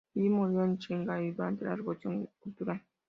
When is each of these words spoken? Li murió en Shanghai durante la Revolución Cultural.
Li 0.15 0.29
murió 0.29 0.63
en 0.65 0.77
Shanghai 0.79 1.29
durante 1.31 1.63
la 1.63 1.75
Revolución 1.75 2.27
Cultural. 2.39 2.81